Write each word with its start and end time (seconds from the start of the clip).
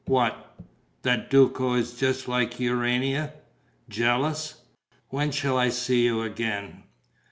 "What?" 0.05 0.55
"That 1.03 1.29
Duco 1.29 1.75
is 1.75 1.93
just 1.95 2.27
like 2.27 2.59
Urania." 2.59 3.33
"Jealous?... 3.87 4.63
When 5.09 5.29
shall 5.29 5.59
I 5.59 5.69
see 5.69 6.03
you 6.05 6.23
again?" 6.23 6.85